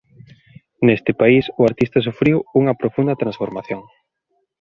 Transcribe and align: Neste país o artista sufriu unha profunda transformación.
Neste 0.87 1.11
país 1.21 1.45
o 1.59 1.61
artista 1.69 1.99
sufriu 2.07 2.37
unha 2.59 2.77
profunda 2.81 3.19
transformación. 3.21 3.81